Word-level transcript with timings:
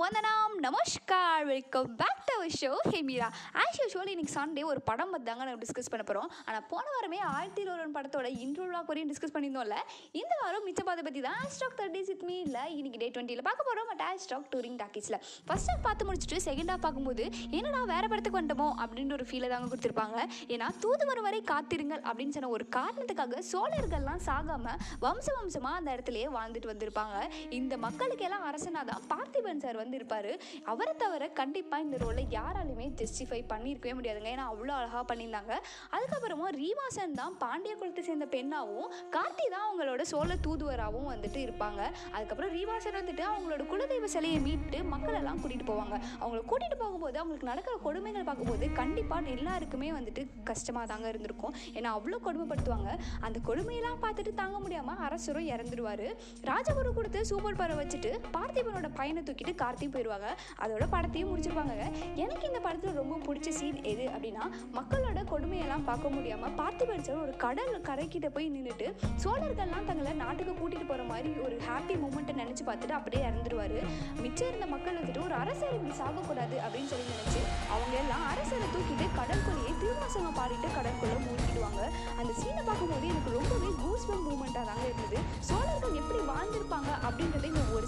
வந்தனாம். 0.00 0.54
Namaskar. 0.64 1.44
Welcome 1.50 1.86
back 2.00 2.22
to 2.26 2.32
our 2.38 2.54
show 2.60 2.70
ஹேமிரா 2.92 3.28
as 3.60 3.78
usual 3.80 4.10
இன்னைக்கு 4.14 4.32
Sunday 4.38 4.62
ஒரு 4.70 4.80
படம் 4.88 5.12
பற்றி 5.12 5.26
தாங்க 5.28 5.44
நம்ம 5.48 5.60
டிஸ்கஸ் 5.62 5.88
பண்ண 5.92 6.02
போகிறோம் 6.08 6.28
ஆனால் 6.48 6.64
போன 6.72 6.84
வாரமே 6.94 7.18
ஆயிரத்தி 7.36 7.62
இருபது 7.64 7.94
படத்தோட 7.96 8.28
இன்ட்ரோலாக 8.44 8.84
வரையும் 8.88 9.10
டிஸ்கஸ் 9.12 9.34
பண்ணியிருந்தோம்ல. 9.34 9.76
இந்த 10.20 10.32
வாரம் 10.42 10.64
மிச்ச 10.68 10.82
பாதை 10.88 11.04
பற்றி 11.06 11.20
தான் 11.28 11.40
ஸ்டாக் 11.54 11.76
தேர்ட்டி 11.78 12.02
சித் 12.08 12.24
மீ 12.30 12.36
இல்லை 12.48 12.64
இன்னைக்கு 12.78 13.00
டே 13.02 13.08
டுவெண்ட்டியில் 13.14 13.46
பார்க்க 13.48 13.68
போகிறோம் 13.68 13.88
பட் 13.92 14.02
ஸ்டாக் 14.24 14.46
டூரிங் 14.54 14.78
டாக்கீஸில் 14.82 15.18
ஃபர்ஸ்ட் 15.48 15.70
ஹாஃப் 15.72 15.82
பார்த்து 15.86 16.08
முடிச்சுட்டு 16.10 16.40
செகண்ட் 16.48 16.72
ஹாஃப் 16.72 16.84
பார்க்கும்போது 16.86 17.26
என்னடா 17.60 17.82
வேற 17.94 18.04
படத்துக்கு 18.12 18.40
வந்துட்டோமோ 18.40 18.68
அப்படின்ற 18.84 19.16
ஒரு 19.18 19.28
ஃபீலை 19.30 19.50
தாங்க 19.54 19.70
கொடுத்துருப்பாங்க. 19.72 20.18
ஏன்னா 20.56 20.68
தூது 20.84 21.06
வரை 21.28 21.42
காத்திருங்கள் 21.52 22.04
அப்படின்னு 22.08 22.36
சொன்ன 22.38 22.52
ஒரு 22.58 22.66
காரணத்துக்காக 22.78 23.42
சோழர்கள்லாம் 23.52 24.22
சாகாமல் 24.28 24.78
வம்ச 25.06 25.26
வம்சமாக 25.38 25.80
அந்த 25.80 25.90
இடத்துலயே 25.96 26.28
வாழ்ந்துட்டு 26.38 26.72
வந்திருப்பாங்க. 26.74 27.16
இந்த 27.60 27.74
மக்களுக்கெல்லாம் 27.88 28.46
அரசனாக 28.50 28.86
தான் 28.92 29.02
பார்த்திபன் 29.14 29.64
சார் 29.66 29.84
வந்து 29.86 30.00
இருப்பார் 30.00 30.30
அவரை 30.72 30.92
தவிர 31.04 31.24
கண்டிப்பாக 31.40 31.84
இந்த 31.86 31.96
ரோலை 32.04 32.24
யாராலுமே 32.36 32.86
ஜஸ்டிஃபை 33.00 33.40
பண்ணியிருக்கவே 33.52 33.94
முடியாதுங்க. 33.98 34.30
ஏன்னா 34.34 34.46
அவ்வளோ 34.52 34.72
அழகாக 34.80 35.02
பண்ணியிருந்தாங்க. 35.10 35.52
அதுக்கப்புறமா 35.96 36.46
ரீவாசன் 36.60 37.16
தான் 37.20 37.34
பாண்டிய 37.42 37.72
குலத்தை 37.80 38.02
சேர்ந்த 38.08 38.26
பெண்ணாகவும் 38.36 38.90
கார்த்தி 39.16 39.44
தான் 39.54 39.66
அவங்களோட 39.66 40.02
சோழ 40.12 40.30
தூதுவராகவும் 40.46 41.10
வந்துட்டு 41.12 41.40
இருப்பாங்க. 41.46 41.80
அதுக்கப்புறம் 42.14 42.52
ரீவாசன் 42.56 42.98
வந்துட்டு 43.00 43.24
அவங்களோட 43.30 43.62
குலதெய்வ 43.72 44.08
சிலையை 44.14 44.38
மீட்டு 44.46 44.78
மக்களெல்லாம் 44.94 45.40
கூட்டிகிட்டு 45.42 45.68
போவாங்க. 45.72 45.94
அவங்கள 46.22 46.40
கூட்டிகிட்டு 46.50 46.78
போகும்போது 46.82 47.16
அவங்களுக்கு 47.22 47.50
நடக்கிற 47.52 47.74
கொடுமைகள் 47.86 48.28
பார்க்கும்போது 48.30 48.66
கண்டிப்பாக 48.80 49.34
எல்லாருக்குமே 49.36 49.90
வந்துட்டு 49.98 50.24
கஷ்டமாக 50.50 50.86
தாங்க 50.92 51.06
இருந்திருக்கும். 51.12 51.54
ஏன்னா 51.76 51.90
அவ்வளோ 51.98 52.20
கொடுமைப்படுத்துவாங்க. 52.26 52.90
அந்த 53.26 53.38
கொடுமையெல்லாம் 53.48 54.00
பார்த்துட்டு 54.06 54.34
தாங்க 54.42 54.56
முடியாமல் 54.64 55.00
அரசரும் 55.06 55.48
இறந்துடுவார் 55.54 56.06
ராஜகுரு 56.50 56.90
கொடுத்து 56.98 57.20
சூப்பர் 57.30 57.58
பவரை 57.60 57.74
வச்சுட்டு 57.80 58.10
பார்த்திபனோட 58.36 58.88
பையனை 58.98 59.20
தூக்கிட்டு 59.28 59.52
கார்த்தி 59.62 59.75
போயிடுவாங்க. 59.84 60.28
அதோட 60.64 60.84
படத்தையும் 60.94 61.30
முடிச்சிருப்பாங்க 61.32 61.74
எனக்கு 62.14 62.44
இந்த 62.50 62.60
படத்தில் 62.66 62.98
ரொம்ப 63.02 63.18
பிடிச்ச 63.26 63.48
சீன் 63.48 63.82
எது 63.92 64.04
அப்படின்னா 64.14 64.44
மக்களோட 64.78 65.20
கொடுமையெல்லாம் 65.32 65.84
பார்க்க 65.90 66.14
முடியாமல் 66.16 66.54
பார்த்து 66.62 66.86
படித்தவர் 66.86 67.24
ஒரு 67.26 67.36
கடல் 67.36 67.74
கரைக்கிட்ட 67.88 68.28
போய் 68.28 68.52
நின்றுட்டு 68.56 68.88
சோழர்கள்லாம் 69.24 69.88
தங்களை 69.90 70.12
நாட்டுக்கு 70.22 70.52
கூட்டிகிட்டு 70.52 70.88
போகிற 70.92 71.02
மாதிரி 71.12 71.32
ஒரு 71.46 71.58
ஹாப்பி 71.68 71.94
மூமெண்ட்டை 72.02 72.34
நினச்சி 72.42 72.64
பார்த்துட்டு 72.68 72.96
அப்படியே 72.98 73.22
இறந்துருவார். 73.28 73.78
மிச்சம் 74.22 74.48
இருந்த 74.48 74.66
மக்கள் 74.66 74.98
வந்துட்டு 75.00 75.24
ஒரு 75.24 75.34
அரசர் 75.42 75.76
இப்படி 75.76 75.94
சாகக்கூடாது 76.02 76.56
அப்படின்னு 76.64 76.90
சொல்லி 76.92 77.06
நினச்சி 77.12 77.40
அவங்க 77.74 77.94
எல்லாம் 78.02 78.24
அரசரை 78.32 78.68
தூக்கிட்டு 78.74 79.06
கடற்கொலையை 79.18 79.72
திருவாசகம் 79.80 80.38
பாடிட்டு 80.38 80.68
கடற்கொள்ளை 80.76 81.18
மூழ்கிடுவாங்க. 81.26 81.82
அந்த 82.18 82.32
சீனை 82.40 82.62
பார்க்கும்போது 82.68 83.06
எனக்கு 83.12 83.30
ரொம்பவே 83.38 83.70
கூ 83.82 83.90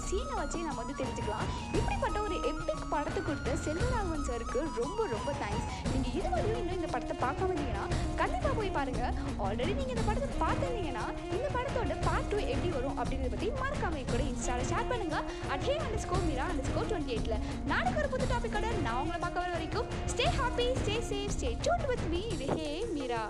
சீனை 0.09 0.35
வச்சே 0.39 0.59
நம்ம 0.67 0.79
வந்து 0.81 0.95
தெரிஞ்சுக்கலாம். 1.01 1.47
இப்படிப்பட்ட 1.77 2.17
ஒரு 2.27 2.35
எபிக் 2.49 2.85
படத்தை 2.93 3.21
கொடுத்த 3.27 3.55
செல்வராகவன் 3.65 4.25
சாருக்கு 4.29 4.59
ரொம்ப 4.81 4.99
ரொம்ப 5.15 5.29
தேங்க்ஸ் 5.41 5.67
நீங்கள் 5.91 6.13
இதுவரையும் 6.19 6.59
இன்னும் 6.61 6.77
இந்த 6.79 6.89
படத்தை 6.93 7.15
பார்க்காம 7.25 7.49
இருந்தீங்கன்னா 7.51 7.85
கண்டிப்பாக 8.21 8.53
போய் 8.59 8.75
பாருங்கள் 8.77 9.13
ஆல்ரெடி 9.45 9.73
நீங்கள் 9.79 9.95
இந்த 9.95 10.05
படத்தை 10.09 10.29
பார்த்துருந்தீங்கன்னா 10.43 11.05
இந்த 11.37 11.47
படத்தோட 11.57 11.97
பார்ட் 12.07 12.29
டூ 12.31 12.39
எப்படி 12.53 12.71
வரும் 12.77 12.97
அப்படிங்கிறத 12.99 13.33
பற்றி 13.35 13.49
மறக்காம 13.61 14.03
கூட 14.13 14.21
இன்ஸ்டாவில் 14.31 14.69
ஷேர் 14.71 14.89
பண்ணுங்க. 14.91 15.17
அட்ஹே 15.53 15.75
அந்த 15.87 15.99
ஸ்கோர் 16.05 16.25
மீரா 16.29 16.47
அந்த 16.53 16.63
ஸ்கோர் 16.69 16.89
டுவெண்ட்டி 16.91 17.15
எயிட்டில் 17.15 17.39
நாளைக்கு 17.71 18.01
ஒரு 18.03 18.11
புது 18.15 18.31
டாப்பிக்கோட 18.33 18.67
நான் 18.87 18.99
உங்களை 19.03 19.19
பார்க்க 19.25 19.43
வர 19.43 19.53
வரைக்கும் 19.57 19.87
stay 20.13 20.27
happy 20.39 20.67
stay 20.81 20.97
safe 21.11 21.35
stay 21.37 21.51
dude 21.67 21.87
with 21.91 22.05
me 22.13 22.21
இது 22.35 22.47
ஹே 22.59 22.69
மீரா 22.97 23.23